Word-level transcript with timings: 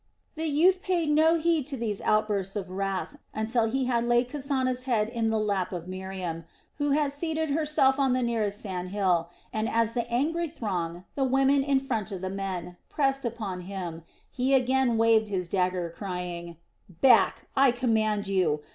The 0.33 0.47
youth 0.47 0.81
paid 0.81 1.11
no 1.11 1.37
heed 1.37 1.67
to 1.67 1.77
these 1.77 2.01
outbursts 2.01 2.55
of 2.55 2.71
wrath 2.71 3.17
until 3.35 3.69
he 3.69 3.85
had 3.85 4.03
laid 4.03 4.29
Kasana's 4.29 4.81
head 4.89 5.07
in 5.09 5.29
the 5.29 5.37
lap 5.37 5.71
of 5.71 5.87
Miriam, 5.87 6.43
who 6.79 6.89
had 6.89 7.11
seated 7.11 7.51
herself 7.51 7.99
on 7.99 8.13
the 8.13 8.23
nearest 8.23 8.59
sand 8.59 8.89
hill, 8.89 9.29
and 9.53 9.69
as 9.69 9.93
the 9.93 10.09
angry 10.11 10.47
throng, 10.47 11.05
the 11.13 11.23
women 11.23 11.61
in 11.61 11.79
front 11.79 12.11
of 12.11 12.21
the 12.21 12.31
men, 12.31 12.77
pressed 12.89 13.25
upon 13.25 13.59
him, 13.59 14.01
he 14.31 14.55
again 14.55 14.97
waved 14.97 15.27
his 15.29 15.47
dagger, 15.47 15.93
crying: 15.95 16.57
"Back 16.99 17.45
I 17.55 17.69
command 17.69 18.25
you. 18.27 18.61